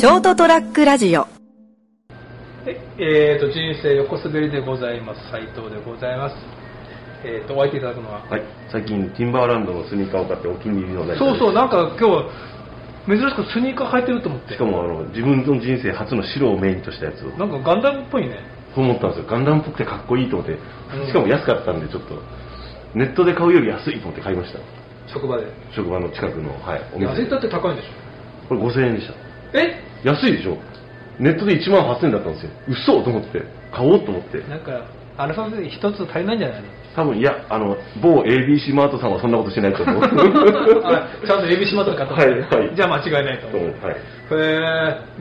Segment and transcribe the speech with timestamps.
[0.00, 1.26] ショートトラックラジオ。
[2.96, 5.20] えー、と人生横滑りでございます。
[5.30, 6.36] 斉藤でございます。
[7.22, 8.42] えー、とお相手いただくのは、はい、
[8.72, 14.54] 最近ティンバーランドのスニーカーを買ってお気に入りのそうそうなんか今日珍しくスニーカー履いてると思って。
[14.54, 17.36] しかもあの自分の人生初の白をメインとしたやつを。
[17.36, 18.40] なんかガンダムっぽいね。
[18.74, 19.26] そう思ったんですよ。
[19.28, 20.56] ガンダムっぽくてかっこいいと思って。
[20.96, 21.06] うん。
[21.08, 22.16] しかも安かったんでちょっと
[22.94, 24.60] ネットで買うより安いと思って買いました。
[25.12, 25.44] 職場で。
[25.76, 27.20] 職場の近くの、はい、お店。
[27.20, 27.88] 安いったって高いんでし
[28.48, 29.12] これ5000円でした。
[29.12, 29.16] ょ
[29.60, 29.89] え？
[30.04, 30.56] 安いでしょ？
[31.18, 32.50] ネットで1万8000円だったんですよ。
[32.68, 34.38] 嘘と思って買おうと思って。
[34.48, 34.86] なんか
[35.18, 36.68] アルファベット一つ足りないんじゃないの？
[36.96, 40.02] 多分いやあの某 ABC マートさんはそんなことしないと思う。
[40.84, 42.74] あちゃんとエビシマとか買ったはいはい。
[42.74, 43.68] じゃあ間違いないと思う。
[43.68, 43.94] はい。
[43.94, 43.96] へ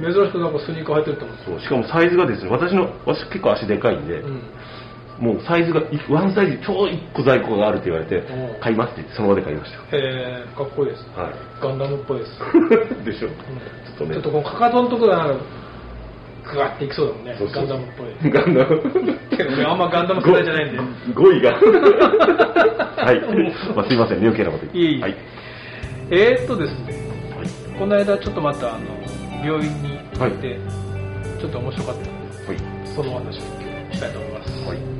[0.01, 1.37] え珍しくなんかスニーカー履いてると思う。
[1.45, 4.41] そうしかもサイズがですね私の私結構足でかいんで、うん
[5.19, 8.59] もうサイズがいワンサイズちょう1個在庫があるって言われてうん。
[8.61, 11.05] 買いますってその場で買いましへえかっこいいです。
[11.13, 11.33] たはい。
[11.61, 12.31] ガンダムっぽいです。
[13.03, 13.35] でしょ、ちょ
[13.95, 14.13] っとね。
[14.13, 15.43] ちょっとこのかかとのところがなんか
[16.51, 17.35] グワっていきそうだもんね。
[17.53, 18.31] ガンダムっぽい。
[18.31, 18.81] ガンダム。
[19.35, 20.79] けど俺あんまガンダム世代じゃないんで。
[21.13, 21.51] 語彙が。
[22.99, 23.21] はい、
[23.75, 24.27] まあ、すいませんね。
[24.27, 25.01] 余計なこと言って。
[25.01, 25.15] はい、
[26.11, 26.93] えー、っとですね。
[27.37, 27.47] はい。
[27.77, 30.55] この間ちょっとまたあの病院に行って、は
[31.39, 32.01] ちょっと面白かった。
[32.01, 32.09] んで
[32.47, 32.57] はい。
[32.95, 34.98] そのお話を今日したいと思います、はい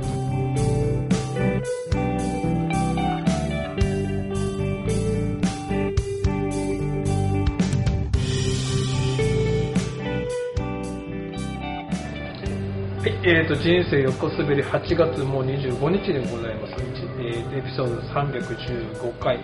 [13.22, 16.72] えー、と人生横滑り8月もう25日でございます、
[17.18, 19.38] えーエピソード315回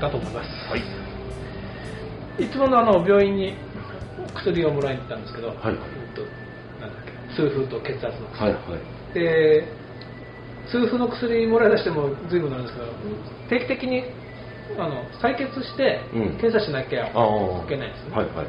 [0.00, 0.76] だと思います、は
[2.38, 2.44] い。
[2.44, 3.54] い、つものあの病院に
[4.36, 5.56] 薬をもらいに行ったんですけど、はい。
[5.56, 6.22] えっと
[6.80, 8.78] なんだっけ痛風と血圧の薬、はいは
[9.10, 9.14] い。
[9.14, 9.66] で
[10.70, 12.86] 痛風の薬もらい出しても随分なんですけど
[13.50, 14.04] 定期的に
[14.78, 16.38] あの採血してうん。
[16.38, 17.12] 検査しなきゃい
[17.66, 18.46] けないんですね、はいはい。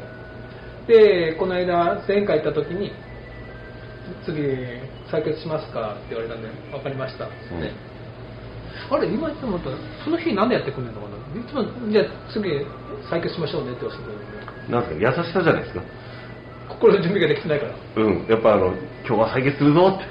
[0.86, 2.92] でこの間前回行った時に
[4.24, 4.40] 次
[5.10, 7.24] 採血しますかって言われたんで分かりました。
[7.24, 7.32] うん。
[8.90, 12.48] あれ今言って思ったらその日なんでやってくんねんのかないつもじゃあ次
[13.10, 14.94] 採血しましょうねって教えてくれるなんで。
[14.94, 15.82] すか優しさじゃないですか。
[16.68, 17.74] 心の準備ができてないから。
[17.96, 18.26] うん。
[18.28, 18.74] やっぱあの
[19.06, 20.04] 今日は採血するぞって。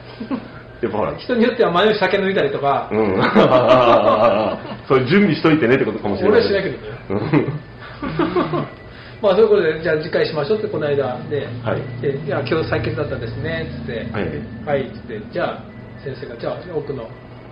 [0.86, 1.16] やっぱほら。
[1.18, 3.18] 人によっては前の日酒抜いたりとか、うん。
[4.88, 6.42] そういう準備しといてねってことかもしれない。
[6.42, 6.98] 俺はしないけどね。
[7.10, 7.16] う
[8.74, 8.87] ん
[9.22, 12.02] まあそういうことでじゃあ次回しましょうってこの間で,、はい。
[12.02, 14.06] でいや今日採血だったんですねっつって。
[14.14, 14.30] はい。
[14.66, 15.22] はいっつって。
[15.32, 15.64] じゃあ
[16.04, 17.10] 先生がじゃあ奥の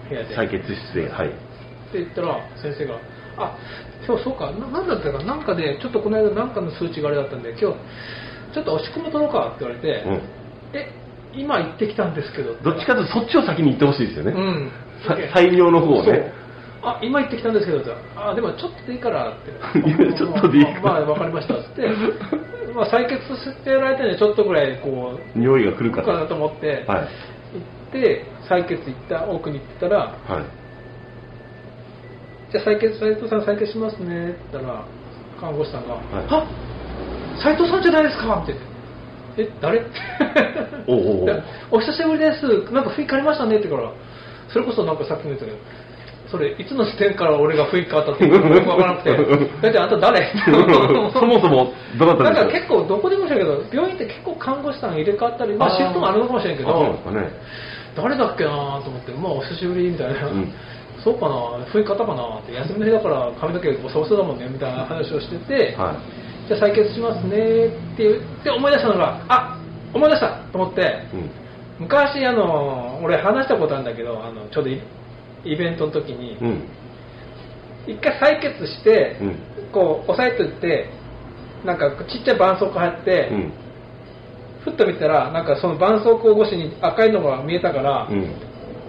[0.09, 0.35] 部屋で。
[0.35, 1.27] 採血室ではい。
[1.27, 1.31] っ
[1.91, 2.99] て言ったら先生が
[3.37, 3.57] 「あ
[4.05, 7.77] 今日そうかななんだったかなんかでちょっとこの間なんかの数値があれだったんで今日
[8.53, 10.21] ちょっと押し込むとろうか」って言われて「うん。
[10.73, 10.91] え
[11.33, 14.71] 今行ってきたんですけど」どっちかというとそっちを先に言ってほしいですよね、うん。
[15.07, 16.33] さ採尿の方をね
[16.85, 17.81] あ今行ってきたんですけど
[18.15, 19.51] あでもちょっとでいいからって。
[20.15, 20.81] ちょっとでいいから。
[20.81, 21.89] まあ分かりましたっつって。
[22.75, 25.37] まあ採血してる間にちょっとぐらいこう。
[25.39, 26.99] 匂いが来るかなと思って、はい。
[26.99, 27.05] 行
[27.89, 30.11] って採血行った奥に行ったらはい。
[32.51, 34.85] じゃあ採血斉藤さん採血しますねって言ったら
[35.39, 35.99] 看護師さんが「い。
[36.29, 36.45] あ
[37.37, 38.53] 斉藤さんじゃないですか」って
[39.37, 39.81] 言って「え誰?
[40.87, 42.45] おうおうお久しぶりです。
[42.71, 43.91] なんか雰囲気変わりましたね」って言うから
[44.49, 45.57] それこそなんかさっきも言ったけど
[46.27, 49.11] それいつの時点から俺が雰囲気変わったってよく分からなくて
[49.61, 50.33] 「だってあんた誰?
[51.13, 52.51] 」そもそもどなたでしょう？
[52.51, 57.29] 結構どこでもそうやけど病院って結構看護師さん入れ替わったり、まあ、シフトもあるのかもしれなんどですかね。
[57.95, 58.49] 誰だっけな
[58.83, 60.51] と思ってまあお久しぶりみたいな、うん。
[61.03, 61.35] そうかな
[61.71, 65.95] 雰囲気変わったかなって休みの日だから髪の毛ボサボサだもんねみたいな話をしてて、は
[66.47, 69.59] じゃあ採血しますねって言って思い出したのがあ
[69.93, 70.83] 思い出したと思ってい、
[71.17, 71.29] うん。
[71.79, 74.69] 昔あの俺話したことあるんだけどあのちょうど
[75.45, 76.63] イイベントの時にうん。
[77.87, 79.37] 一回採血して、うん。
[79.71, 80.89] こう押さえておいて
[81.63, 83.53] なんかちっちゃい絆創膏貼って、うん。
[84.63, 88.35] ふっと見たらなんかその絆創膏越しに赤いのが見えたから、うん。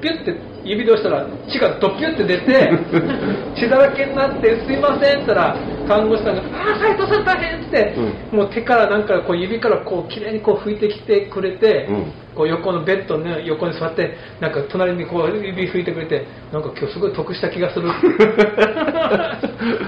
[0.01, 0.35] ピュッて
[0.65, 2.71] 指で押したら血がドピュッて出て
[3.57, 7.95] 血だらけになって「すいません」って言ったら看護師さんが「ああ斉藤さん大変」って、
[8.33, 12.13] もう手からなんかこう指からこう綺麗にこう拭いてきてくれて、うん。
[12.37, 17.89] こう横のベッドの横に座ってなんか隣にこう指拭いてくれてなんか今日すごい得した気がする。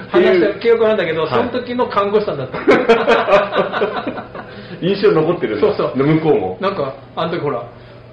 [0.09, 1.31] 話した記憶なんだけど、はい。
[1.31, 2.59] その時の看護師さんだった。
[4.81, 5.97] 印象に残ってるんだそうそう。
[5.97, 6.57] 向こうも。
[6.61, 7.65] なんかあの時ほら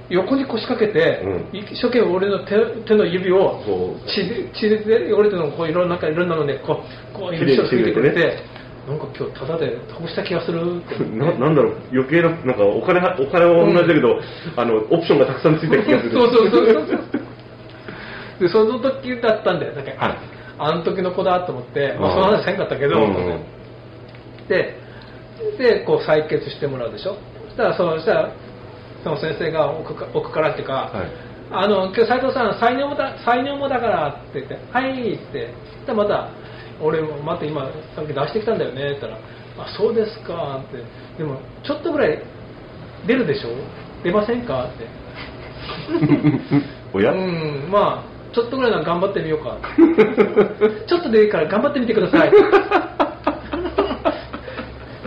[0.09, 1.57] 横に腰掛けて、うん。
[1.57, 8.43] 一生懸命俺の手手の指を血で血で汚れてるのをこういろんななんかいろんなのでこうこう指を拭いてくれて
[8.87, 10.95] なんか今日ただで得した気がするって。
[10.95, 11.77] 思ってななんだろう。
[11.91, 14.19] 余計ななんかお金はお金は同じだけど、
[14.55, 16.11] あのオプションがたくさんついた気がする。
[16.11, 17.25] そうそうそうそう
[18.39, 19.73] でその時だったんだよ。
[19.73, 20.17] だけ、はい。
[20.57, 23.15] あの時の子だと思って、まあ、その話せんかったけど、うん。
[23.15, 23.43] うん
[24.47, 24.77] で
[25.57, 27.17] でこう採血してもらうでしょ。
[27.47, 28.31] そしたらそのそしたら
[29.05, 31.07] その先生が奥か奥からっていうか、はい。
[31.51, 35.53] あの今日斉藤さん採尿もだ採尿もだからって言って「はい」って。
[35.63, 36.29] そしたらまた
[36.81, 39.17] 「俺もまた今さっき出してきたんだよね」って言ったら
[39.63, 40.83] 「あそうですか」って
[41.19, 42.19] 「でもちょっとぐらい
[43.05, 43.49] 出るでしょ？
[44.03, 44.87] 出ませんか?」って。
[46.93, 47.67] おや、うん。
[47.71, 49.57] まあちょっとぐらいなら頑張ってみようか。
[50.87, 52.31] ちょっとでいいから頑張ってみてください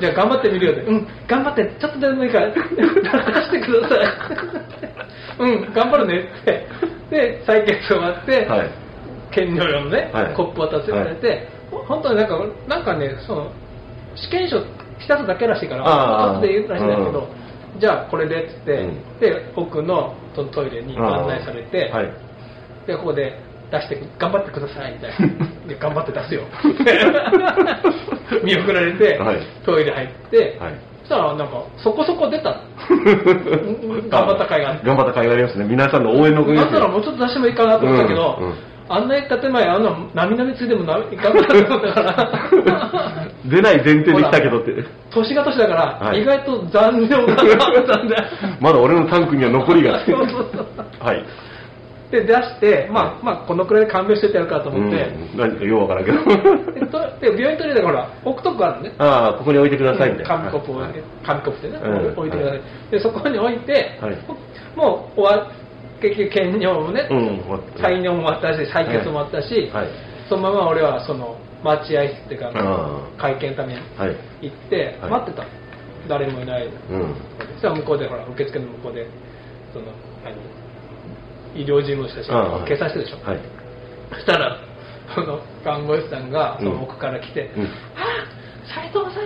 [0.01, 1.07] じゃあ頑張ってみるよってうん。
[1.27, 2.53] 頑張ってちょっとでもいいから。
[2.53, 4.07] 出してください。
[5.41, 5.73] うん。
[5.73, 6.29] 頑張るね。
[6.43, 6.67] って
[7.11, 8.71] で採血終わって、はい。
[9.31, 10.35] 検尿用のね、はい。
[10.35, 13.53] コップ渡せられて、本当になんかなんかねその
[14.15, 14.59] 試験書
[14.99, 16.39] 浸すだけらしいからあー。
[16.39, 17.29] 後で言うらしいんだけど、
[17.79, 19.21] じゃあこれでっつって、うん。
[19.21, 22.13] で奥のトトイレに案内されて、はい。
[22.87, 23.39] でここで
[23.71, 25.17] 出して頑張ってくださいみたいな。
[25.69, 26.43] で頑張って出すよ。
[28.45, 29.41] 見送られて、はい。
[29.65, 30.75] トイレ入って、はい。
[31.03, 32.51] そしたらなんかそこそこ出た。
[32.51, 32.57] の
[34.09, 35.65] 頑張った甲斐があって頑張った甲斐がありますね。
[35.69, 38.55] 皆さんの応援のおかげでだったらもうちょっと出してもいいかなと思ったけど、うんうん。
[38.91, 43.29] あんな建前あんななみなみついでもな頑張ったと思ったから。
[43.45, 44.73] 出ない前提で来たけどって。
[45.11, 46.23] 年が年だから、はい。
[46.23, 47.27] 意外と残念だな
[48.61, 50.01] まだ俺のタンクには残りが。
[50.05, 50.67] そうそうそう。
[51.01, 51.25] はい
[52.11, 55.37] で出して、まあ、まあこのくらいで勘弁してってやるかと思って、うん。
[55.37, 56.19] 何かようわからんけど。
[57.21, 58.93] で病院トイレだから置くとこあるのね。
[58.99, 60.37] ああここに置いてくださいみたいな。
[60.37, 62.19] 紙コップを置いて、紙コップでね、うん。
[62.19, 62.61] 置いてください、
[62.91, 64.17] でそこに置いて、はい。
[64.75, 65.49] もう終わ
[66.01, 67.19] 結局検尿もね、うん
[67.77, 69.89] 採尿も終わったし採血も終わったし、はい。
[70.29, 75.11] そのまま俺はその待合室っていうかあ会見のためにはい行ってはい。
[75.11, 75.45] 待ってた、
[76.09, 76.67] 誰もいない。
[76.67, 77.15] うん。
[77.53, 79.07] そしたら向こうでほら受付の向こうで
[79.75, 79.87] その
[80.25, 80.37] 何？
[81.55, 83.41] 医療事務の人たちああが計算してるでしょ、はい。
[84.13, 84.59] そしたら
[85.15, 87.65] その看護師さんがその奥から来て「うん。
[87.65, 87.69] あ
[88.69, 89.21] 斉藤さ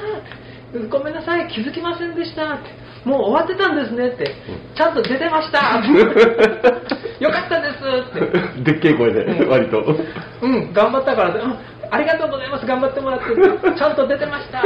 [0.78, 2.70] んごめんなさい気づきませんでした」って
[3.04, 4.34] 「もう終わってたんですね」って
[4.74, 5.88] 「ちゃんと出てました」って
[7.22, 7.78] 「よかったです」
[8.62, 8.72] って。
[8.72, 9.48] でっけえ声でうん。
[9.48, 9.82] 割と
[10.42, 11.34] 「うん頑張ったから
[11.90, 13.26] ありがとうございます頑張ってもらって
[13.76, 14.62] ちゃんと出てました」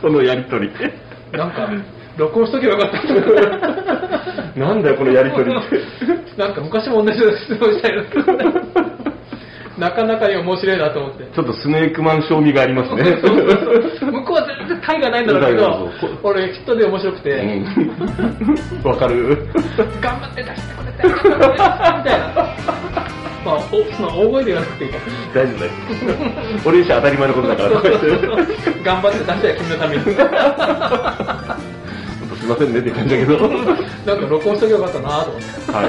[0.00, 0.70] そのやりとり。
[1.32, 1.68] なんか
[2.16, 3.97] 録音しとけばよかった
[4.56, 5.80] なんだよこのやりとりって。
[6.36, 8.02] なんか昔も同じような質問したいな
[9.88, 11.24] なかなかに面白いなと思って。
[11.32, 13.16] ちょっとスネークマン賞味がありますね。
[14.00, 15.90] 向こうは全然タイがないんだろうけど
[16.24, 18.90] 俺きっとで面白くて、うん。
[18.90, 19.46] わかる。
[20.00, 21.14] 頑張って出してくれてみ
[22.04, 22.58] たいな
[23.48, 24.98] まあおその大声で言わなくていいか
[25.34, 30.04] 大丈夫です俺にして当たり前のことだから頑張って出したよ君のために
[32.48, 33.38] ませんねって感じだけど。
[34.06, 35.48] なんか録音しとけばよかったなと思って。
[35.72, 35.82] は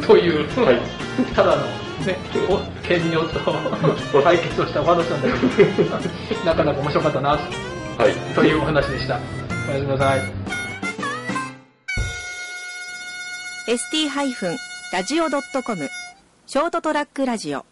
[0.00, 0.02] い。
[0.06, 0.80] という、はい。
[1.34, 1.62] ただの、
[2.04, 3.38] ね、お検尿と
[4.20, 5.34] 採血をしたお話なんだけ
[5.82, 5.94] ど、
[6.44, 7.38] なかなか面白かったなは
[8.08, 8.12] い。
[8.34, 9.20] というお話でした。
[9.68, 10.20] おやすみなさい。
[13.68, 15.90] ST-radio.com
[16.46, 17.64] ショートトラックラジオ